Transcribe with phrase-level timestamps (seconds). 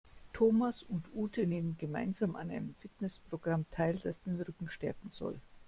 [0.33, 5.39] Thomas und Ute nehmen gemeinsam an einem Fitnessprogramm teil, das den Rücken stärken soll.